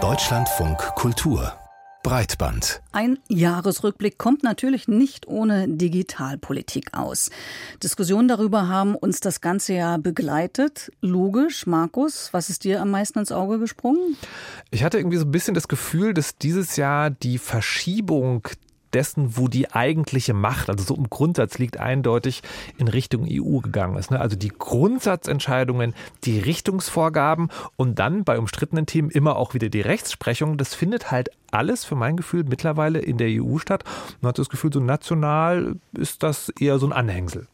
[0.00, 1.52] Deutschlandfunk Kultur
[2.04, 2.80] Breitband.
[2.92, 7.30] Ein Jahresrückblick kommt natürlich nicht ohne Digitalpolitik aus.
[7.82, 10.92] Diskussionen darüber haben uns das ganze Jahr begleitet.
[11.00, 14.16] Logisch, Markus, was ist dir am meisten ins Auge gesprungen?
[14.70, 18.46] Ich hatte irgendwie so ein bisschen das Gefühl, dass dieses Jahr die Verschiebung
[18.94, 22.42] dessen, wo die eigentliche Macht, also so im Grundsatz liegt, eindeutig
[22.76, 24.10] in Richtung EU gegangen ist.
[24.10, 24.20] Ne?
[24.20, 25.94] Also die Grundsatzentscheidungen,
[26.24, 31.30] die Richtungsvorgaben und dann bei umstrittenen Themen immer auch wieder die Rechtsprechung, das findet halt
[31.50, 33.84] alles für mein Gefühl mittlerweile in der EU statt.
[34.20, 37.46] Man hat das Gefühl, so national ist das eher so ein Anhängsel.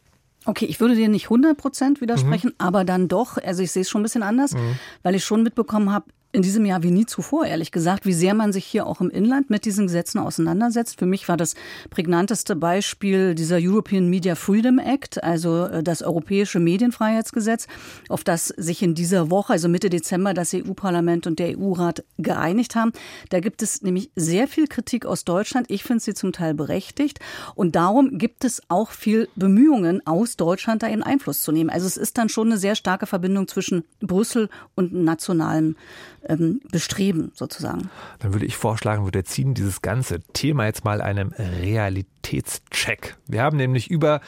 [0.47, 2.57] Okay, ich würde dir nicht 100 Prozent widersprechen, mhm.
[2.59, 4.79] aber dann doch, also ich sehe es schon ein bisschen anders, mhm.
[5.03, 8.35] weil ich schon mitbekommen habe, in diesem Jahr wie nie zuvor, ehrlich gesagt, wie sehr
[8.35, 10.99] man sich hier auch im Inland mit diesen Gesetzen auseinandersetzt.
[10.99, 11.55] Für mich war das
[11.91, 17.69] prägnanteste Beispiel dieser European Media Freedom Act, also äh, das europäische Medienfreiheitsgesetz,
[18.09, 22.75] auf das sich in dieser Woche, also Mitte Dezember, das EU-Parlament und der EU-Rat geeinigt
[22.75, 22.93] haben.
[23.31, 25.71] Da gibt es nämlich sehr viel Kritik aus Deutschland.
[25.71, 27.21] Ich finde sie zum Teil berechtigt.
[27.55, 31.71] Und darum gibt es auch viel Bemühungen aus Deutschland, da ihren Einfluss zu nehmen.
[31.71, 35.77] Also es ist dann schon eine sehr starke Verbindung zwischen Brüssel und nationalen
[36.29, 37.91] ähm, bestreben, sozusagen.
[38.21, 43.17] Dann würde ich vorschlagen, wir ziehen dieses ganze Thema jetzt mal einem Realitätscheck.
[43.27, 44.21] Wir haben nämlich über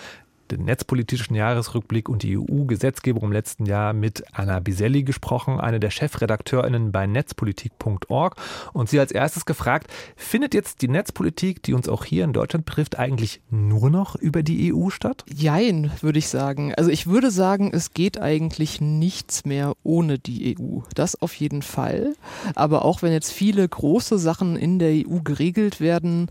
[0.50, 5.90] den netzpolitischen Jahresrückblick und die EU-Gesetzgebung im letzten Jahr mit Anna Biselli gesprochen, eine der
[5.90, 8.36] Chefredakteurinnen bei netzpolitik.org.
[8.72, 12.66] Und sie als erstes gefragt, findet jetzt die Netzpolitik, die uns auch hier in Deutschland
[12.66, 15.24] betrifft, eigentlich nur noch über die EU statt?
[15.32, 16.74] Jein, würde ich sagen.
[16.74, 20.80] Also ich würde sagen, es geht eigentlich nichts mehr ohne die EU.
[20.94, 22.14] Das auf jeden Fall.
[22.54, 26.30] Aber auch wenn jetzt viele große Sachen in der EU geregelt werden,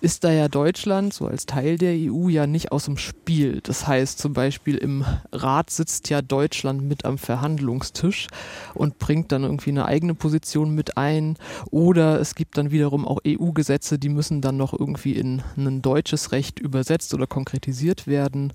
[0.00, 3.60] ist da ja Deutschland so als Teil der EU ja nicht aus dem Spiel.
[3.62, 8.28] Das heißt zum Beispiel im Rat sitzt ja Deutschland mit am Verhandlungstisch
[8.74, 11.36] und bringt dann irgendwie eine eigene Position mit ein.
[11.70, 16.32] Oder es gibt dann wiederum auch EU-Gesetze, die müssen dann noch irgendwie in ein deutsches
[16.32, 18.52] Recht übersetzt oder konkretisiert werden.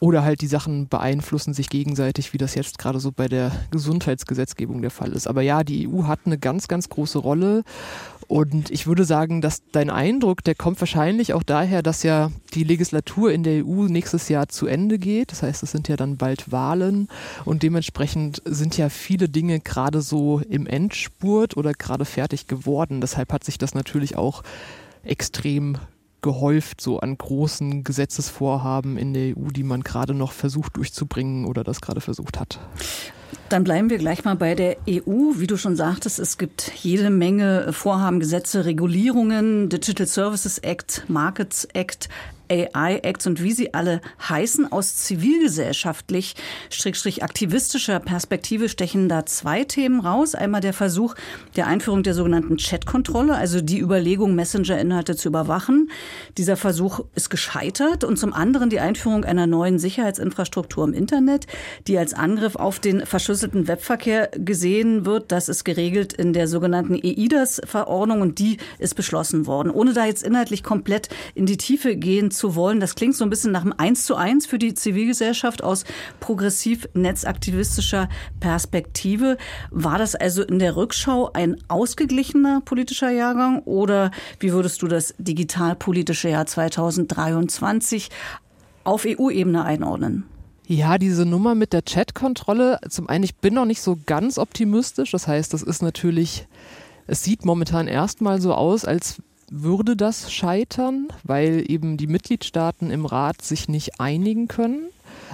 [0.00, 4.80] Oder halt die Sachen beeinflussen sich gegenseitig, wie das jetzt gerade so bei der Gesundheitsgesetzgebung
[4.80, 5.26] der Fall ist.
[5.26, 7.64] Aber ja, die EU hat eine ganz, ganz große Rolle
[8.28, 12.62] und ich würde sagen, dass dein Eindruck, der kommt wahrscheinlich auch daher, dass ja die
[12.62, 15.32] Legislatur in der EU nächstes Jahr zu Ende geht.
[15.32, 17.08] Das heißt, es sind ja dann bald Wahlen
[17.46, 23.00] und dementsprechend sind ja viele Dinge gerade so im Endspurt oder gerade fertig geworden.
[23.00, 24.42] Deshalb hat sich das natürlich auch
[25.02, 25.78] extrem
[26.22, 31.64] gehäuft so an großen Gesetzesvorhaben in der EU, die man gerade noch versucht durchzubringen oder
[31.64, 32.58] das gerade versucht hat.
[33.48, 35.32] Dann bleiben wir gleich mal bei der EU.
[35.36, 41.64] Wie du schon sagtest, es gibt jede Menge Vorhaben, Gesetze, Regulierungen, Digital Services Act, Markets
[41.72, 42.08] Act,
[42.50, 46.34] AI-Acts und wie sie alle heißen, aus zivilgesellschaftlich,
[46.70, 50.34] strikstrich aktivistischer Perspektive stechen da zwei Themen raus.
[50.34, 51.14] Einmal der Versuch
[51.56, 55.90] der Einführung der sogenannten Chat-Kontrolle, also die Überlegung, Messenger-Inhalte zu überwachen.
[56.36, 58.04] Dieser Versuch ist gescheitert.
[58.04, 61.46] Und zum anderen die Einführung einer neuen Sicherheitsinfrastruktur im Internet,
[61.86, 65.32] die als Angriff auf den verschlüsselten Webverkehr gesehen wird.
[65.32, 69.70] Das ist geregelt in der sogenannten EIDAS-Verordnung und die ist beschlossen worden.
[69.70, 72.80] Ohne da jetzt inhaltlich komplett in die Tiefe gehen zu wollen.
[72.80, 75.84] Das klingt so ein bisschen nach einem Eins zu eins für die Zivilgesellschaft aus
[76.20, 78.08] progressiv netzaktivistischer
[78.40, 79.36] Perspektive.
[79.70, 84.10] War das also in der Rückschau ein ausgeglichener politischer Jahrgang oder
[84.40, 88.08] wie würdest du das digitalpolitische Jahr 2023
[88.84, 90.24] auf EU-Ebene einordnen?
[90.70, 95.12] Ja, diese Nummer mit der Chat-Kontrolle, zum einen, ich bin noch nicht so ganz optimistisch.
[95.12, 96.46] Das heißt, das ist natürlich,
[97.06, 103.06] es sieht momentan erstmal so aus, als würde das scheitern, weil eben die Mitgliedstaaten im
[103.06, 104.88] Rat sich nicht einigen können.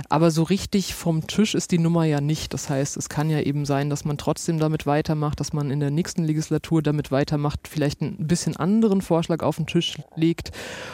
[0.09, 2.53] Aber so richtig vom Tisch ist die Nummer ja nicht.
[2.53, 5.81] Das heißt, es kann ja eben sein, dass man trotzdem damit weitermacht, dass man in
[5.81, 10.51] der nächsten Legislatur damit weitermacht, vielleicht einen bisschen anderen Vorschlag auf den Tisch legt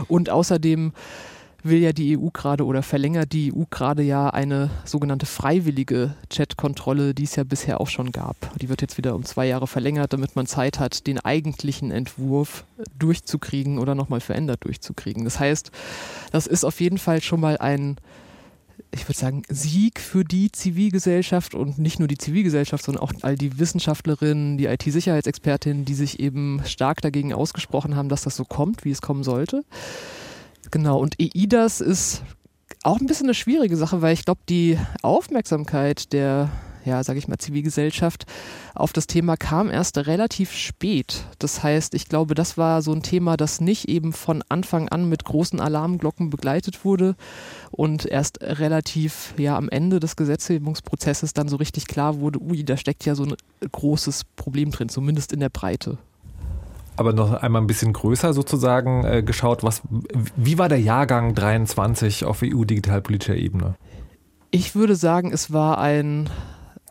[0.09, 0.93] und außerdem
[1.63, 7.15] will ja die EU gerade oder verlängert die EU gerade ja eine sogenannte freiwillige Chat-Kontrolle,
[7.15, 8.37] die es ja bisher auch schon gab.
[8.59, 12.65] Die wird jetzt wieder um zwei Jahre verlängert, damit man Zeit hat, den eigentlichen Entwurf
[12.99, 15.25] durchzukriegen oder nochmal verändert durchzukriegen.
[15.25, 15.71] Das heißt,
[16.33, 17.97] das ist auf jeden Fall schon mal ein
[18.93, 23.37] ich würde sagen, Sieg für die Zivilgesellschaft und nicht nur die Zivilgesellschaft, sondern auch all
[23.37, 28.85] die Wissenschaftlerinnen, die IT-Sicherheitsexpertinnen, die sich eben stark dagegen ausgesprochen haben, dass das so kommt,
[28.85, 29.65] wie es kommen sollte.
[30.71, 32.23] Genau, und EIDAS ist
[32.83, 36.51] auch ein bisschen eine schwierige Sache, weil ich glaube, die Aufmerksamkeit der
[36.85, 38.27] ja, sage ich mal, Zivilgesellschaft
[38.75, 41.25] auf das Thema kam erst relativ spät.
[41.39, 45.09] Das heißt, ich glaube, das war so ein Thema, das nicht eben von Anfang an
[45.09, 47.17] mit großen Alarmglocken begleitet wurde
[47.71, 52.77] und erst relativ ja am Ende des Gesetzgebungsprozesses dann so richtig klar wurde, ui, da
[52.77, 53.35] steckt ja so ein
[53.71, 55.99] großes Problem drin, zumindest in der Breite
[57.01, 59.63] aber noch einmal ein bisschen größer sozusagen äh, geschaut.
[59.63, 59.83] Was,
[60.37, 63.75] wie war der Jahrgang 23 auf EU-digitalpolitischer Ebene?
[64.51, 66.29] Ich würde sagen, es war ein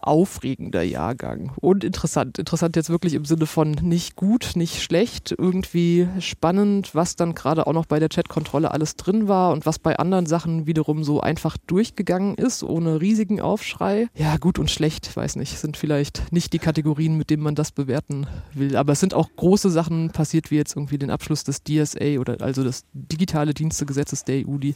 [0.09, 2.39] aufregender Jahrgang und interessant.
[2.39, 7.67] Interessant jetzt wirklich im Sinne von nicht gut, nicht schlecht, irgendwie spannend, was dann gerade
[7.67, 11.21] auch noch bei der Chatkontrolle alles drin war und was bei anderen Sachen wiederum so
[11.21, 14.07] einfach durchgegangen ist, ohne riesigen Aufschrei.
[14.15, 17.71] Ja, gut und schlecht, weiß nicht, sind vielleicht nicht die Kategorien, mit denen man das
[17.71, 18.75] bewerten will.
[18.75, 22.41] Aber es sind auch große Sachen passiert, wie jetzt irgendwie den Abschluss des DSA oder
[22.41, 24.73] also des digitale Dienstegesetzes der EU, die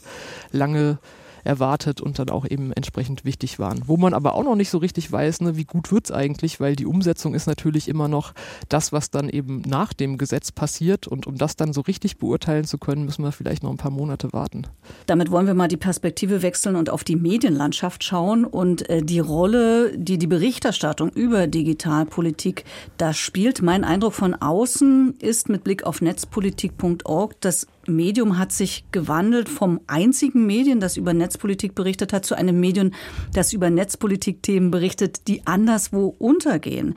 [0.52, 1.00] lange
[1.44, 3.84] erwartet und dann auch eben entsprechend wichtig waren.
[3.86, 6.60] Wo man aber auch noch nicht so richtig weiß, ne, wie gut wird es eigentlich,
[6.60, 8.34] weil die Umsetzung ist natürlich immer noch
[8.69, 11.07] das, was dann eben nach dem Gesetz passiert.
[11.07, 13.92] Und um das dann so richtig beurteilen zu können, müssen wir vielleicht noch ein paar
[13.92, 14.68] Monate warten.
[15.06, 19.19] Damit wollen wir mal die Perspektive wechseln und auf die Medienlandschaft schauen und äh, die
[19.19, 22.66] Rolle, die die Berichterstattung über Digitalpolitik
[22.98, 23.62] da spielt.
[23.62, 29.80] Mein Eindruck von außen ist mit Blick auf netzpolitik.org, dass Medium hat sich gewandelt vom
[29.88, 32.92] einzigen Medien, das über Netzpolitik berichtet hat, zu einem Medium,
[33.34, 36.96] das über Netzpolitik-Themen berichtet, die anderswo untergehen.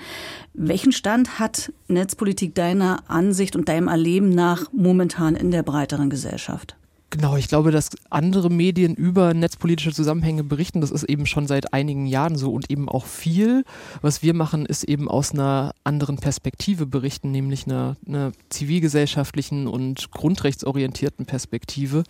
[0.55, 6.77] Welchen Stand hat Netzpolitik deiner Ansicht und deinem Erleben nach momentan in der breiteren Gesellschaft?
[7.17, 11.73] Genau, ich glaube, dass andere Medien über netzpolitische Zusammenhänge berichten, das ist eben schon seit
[11.73, 13.65] einigen Jahren so und eben auch viel.
[14.03, 20.11] Was wir machen, ist eben aus einer anderen Perspektive berichten, nämlich einer, einer zivilgesellschaftlichen und
[20.11, 22.05] grundrechtsorientierten Perspektive.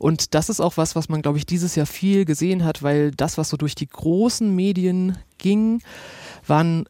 [0.00, 3.12] Und das ist auch was, was man, glaube ich, dieses Jahr viel gesehen hat, weil
[3.12, 5.82] das, was so durch die großen Medien ging,
[6.48, 6.86] waren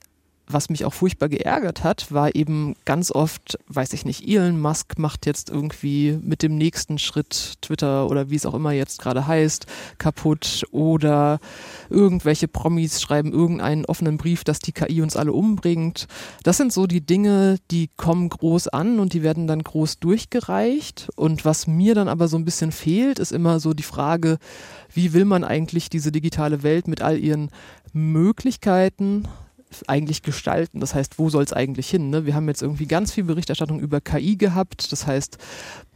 [0.53, 4.99] was mich auch furchtbar geärgert hat, war eben ganz oft, weiß ich nicht, Elon Musk
[4.99, 9.27] macht jetzt irgendwie mit dem nächsten Schritt Twitter oder wie es auch immer jetzt gerade
[9.27, 9.67] heißt,
[9.99, 11.39] kaputt oder
[11.91, 16.07] irgendwelche Promis schreiben irgendeinen offenen Brief, dass die KI uns alle umbringt.
[16.43, 21.09] Das sind so die Dinge, die kommen groß an und die werden dann groß durchgereicht.
[21.17, 24.39] Und was mir dann aber so ein bisschen fehlt, ist immer so die Frage,
[24.93, 27.51] wie will man eigentlich diese digitale Welt mit all ihren
[27.93, 29.29] Möglichkeiten
[29.87, 30.81] eigentlich gestalten?
[30.81, 32.11] Das heißt, wo soll es eigentlich hin?
[32.11, 32.27] Ne?
[32.27, 34.93] Wir haben jetzt irgendwie ganz viel Berichterstattung über KI gehabt.
[34.93, 35.39] Das heißt,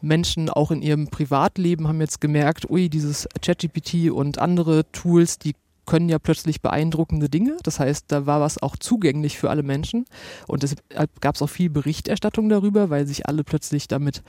[0.00, 5.54] Menschen auch in ihrem Privatleben haben jetzt gemerkt, ui, dieses ChatGPT und andere Tools, die
[5.86, 7.56] können ja plötzlich beeindruckende Dinge.
[7.62, 10.04] Das heißt, da war was auch zugänglich für alle Menschen.
[10.46, 14.22] Und deshalb gab es auch viel Berichterstattung darüber, weil sich alle plötzlich damit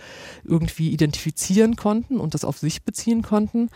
[0.44, 3.70] irgendwie identifizieren konnten und das auf sich beziehen konnten.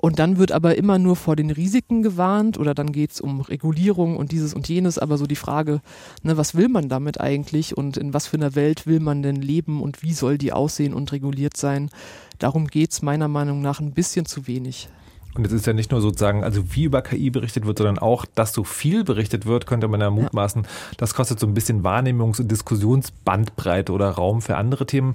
[0.00, 3.42] Und dann wird aber immer nur vor den Risiken gewarnt oder dann geht es um
[3.42, 4.98] Regulierung und dieses und jenes.
[4.98, 5.82] Aber so die Frage,
[6.22, 9.36] ne, was will man damit eigentlich und in was für einer Welt will man denn
[9.36, 11.90] leben und wie soll die aussehen und reguliert sein?
[12.38, 14.88] Darum geht es meiner Meinung nach ein bisschen zu wenig.
[15.34, 18.26] Und es ist ja nicht nur sozusagen, also wie über KI berichtet wird, sondern auch,
[18.34, 20.66] dass so viel berichtet wird, könnte man ja mutmaßen.
[20.96, 25.14] Das kostet so ein bisschen Wahrnehmungs- und Diskussionsbandbreite oder Raum für andere Themen.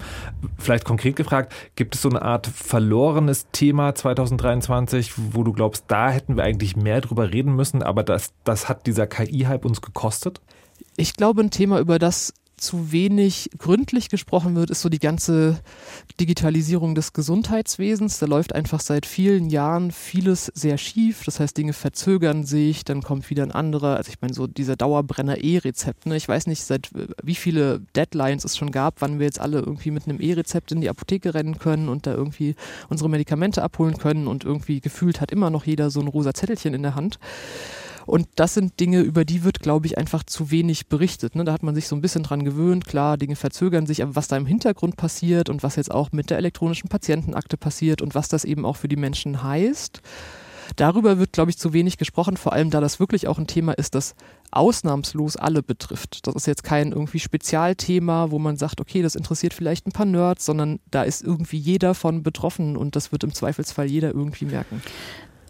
[0.58, 6.10] Vielleicht konkret gefragt, gibt es so eine Art verlorenes Thema 2023, wo du glaubst, da
[6.10, 10.40] hätten wir eigentlich mehr drüber reden müssen, aber das, das hat dieser KI-Hype uns gekostet?
[10.96, 12.34] Ich glaube, ein Thema, über das
[12.66, 15.60] zu wenig gründlich gesprochen wird, ist so die ganze
[16.20, 18.20] Digitalisierung des Gesundheitswesens.
[18.20, 21.24] Da läuft einfach seit vielen Jahren vieles sehr schief.
[21.26, 23.98] Das heißt, Dinge verzögern sich, dann kommt wieder ein anderer.
[23.98, 26.06] Also ich meine, so dieser Dauerbrenner E-Rezept.
[26.06, 26.18] Ne?
[26.18, 26.90] Ich weiß nicht, seit
[27.24, 30.82] wie viele Deadlines es schon gab, wann wir jetzt alle irgendwie mit einem E-Rezept in
[30.82, 32.56] die Apotheke rennen können und da irgendwie
[32.90, 36.74] unsere Medikamente abholen können und irgendwie gefühlt hat immer noch jeder so ein rosa Zettelchen
[36.74, 37.20] in der Hand.
[38.06, 41.36] Und das sind Dinge, über die wird, glaube ich, einfach zu wenig berichtet.
[41.36, 41.44] Ne?
[41.44, 42.86] Da hat man sich so ein bisschen dran gewöhnt.
[42.86, 46.30] Klar, Dinge verzögern sich, aber was da im Hintergrund passiert und was jetzt auch mit
[46.30, 50.02] der elektronischen Patientenakte passiert und was das eben auch für die Menschen heißt,
[50.76, 53.74] darüber wird, glaube ich, zu wenig gesprochen, vor allem da das wirklich auch ein Thema
[53.74, 54.16] ist, das
[54.52, 56.28] ausnahmslos alle betrifft.
[56.28, 60.06] Das ist jetzt kein irgendwie Spezialthema, wo man sagt, okay, das interessiert vielleicht ein paar
[60.06, 64.46] Nerds, sondern da ist irgendwie jeder von betroffen und das wird im Zweifelsfall jeder irgendwie
[64.46, 64.82] merken.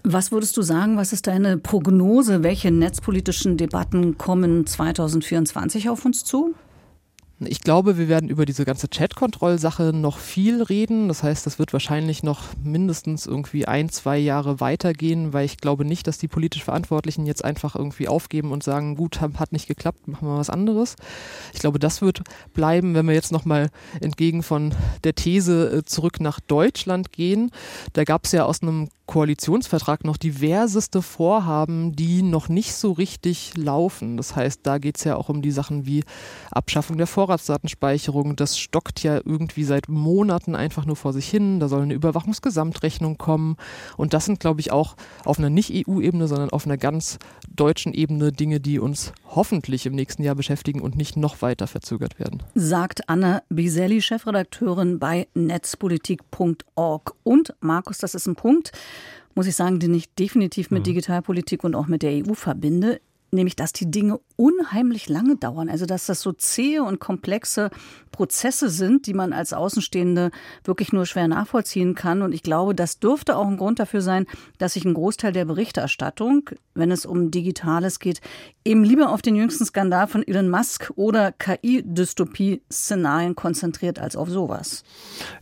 [0.07, 2.43] Was würdest du sagen, was ist deine Prognose?
[2.43, 6.53] Welche netzpolitischen Debatten kommen 2024 auf uns zu?
[7.39, 11.10] Ich glaube, wir werden über diese ganze Chat-Kontroll-Sache noch viel reden.
[11.10, 15.84] Das heißt, das wird wahrscheinlich noch mindestens irgendwie ein, zwei Jahre weitergehen, weil ich glaube
[15.84, 20.08] nicht, dass die politisch Verantwortlichen jetzt einfach irgendwie aufgeben und sagen, gut, hat nicht geklappt,
[20.08, 20.96] machen wir was anderes.
[21.54, 22.22] Ich glaube, das wird
[22.54, 24.74] bleiben, wenn wir jetzt nochmal entgegen von
[25.04, 27.51] der These äh, zurück nach Deutschland gehen.
[27.92, 33.56] Da gab es ja aus einem Koalitionsvertrag noch diverseste Vorhaben, die noch nicht so richtig
[33.56, 34.18] laufen.
[34.18, 36.04] Das heißt, da geht es ja auch um die Sachen wie
[36.51, 38.36] Abschaffung der Vorratsdatenspeicherung.
[38.36, 41.60] Das stockt ja irgendwie seit Monaten einfach nur vor sich hin.
[41.60, 43.58] Da soll eine Überwachungsgesamtrechnung kommen.
[43.98, 47.17] Und das sind, glaube ich, auch auf einer Nicht-EU-Ebene, sondern auf einer ganz
[47.50, 52.20] deutschen Ebene Dinge, die uns hoffentlich im nächsten Jahr beschäftigen und nicht noch weiter verzögert
[52.20, 52.44] werden.
[52.53, 57.15] Sagt Anna Biselli, Chefredakteurin bei netzpolitik.org.
[57.24, 58.72] Und Markus, das ist ein Punkt,
[59.34, 60.86] muss ich sagen, den ich definitiv mit mhm.
[60.86, 63.00] Digitalpolitik und auch mit der EU verbinde
[63.36, 65.70] nämlich dass die Dinge unheimlich lange dauern.
[65.70, 67.70] Also dass das so zähe und komplexe
[68.12, 70.32] Prozesse sind, die man als Außenstehende
[70.63, 72.22] wirklich nur schwer nachvollziehen kann.
[72.22, 74.25] Und ich glaube, das dürfte auch ein Grund dafür sein,
[74.58, 78.22] dass sich ein Großteil der Berichterstattung, wenn es um Digitales geht,
[78.63, 84.84] eben lieber auf den jüngsten Skandal von Elon Musk oder KI-Dystopie-Szenarien konzentriert als auf sowas.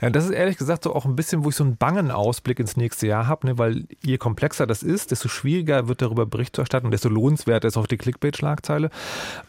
[0.02, 2.60] Ja, das ist ehrlich gesagt so auch ein bisschen, wo ich so einen bangen Ausblick
[2.60, 3.58] ins nächste Jahr habe, ne?
[3.60, 7.78] weil je komplexer das ist, desto schwieriger wird darüber Bericht zu erstatten desto lohnenswerter ist
[7.78, 8.83] auch die Clickbait-Schlagzeile.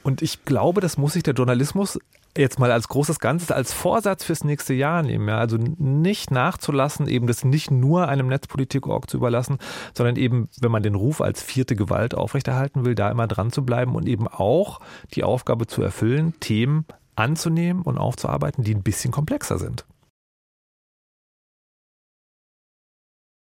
[0.03, 1.99] Und ich glaube, das muss sich der Journalismus
[2.37, 5.29] jetzt mal als großes Ganzes, als Vorsatz fürs nächste Jahr nehmen.
[5.29, 5.38] Ja?
[5.38, 9.59] Also nicht nachzulassen, eben das nicht nur einem Netzpolitik-Org zu überlassen,
[9.97, 13.64] sondern eben, wenn man den Ruf als vierte Gewalt aufrechterhalten will, da immer dran zu
[13.64, 14.81] bleiben und eben auch
[15.14, 19.85] die Aufgabe zu erfüllen, Themen anzunehmen und aufzuarbeiten, die ein bisschen komplexer sind.